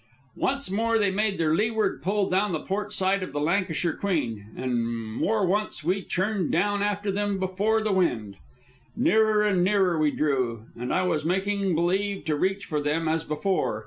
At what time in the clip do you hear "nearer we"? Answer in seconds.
9.63-10.09